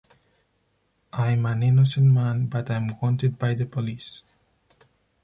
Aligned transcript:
I’m 1.13 1.45
an 1.45 1.61
innocent 1.61 2.07
man, 2.11 2.47
but 2.47 2.71
I’m 2.71 2.87
wanted 3.03 3.37
by 3.37 3.53
the 3.53 3.67
police. 3.67 4.23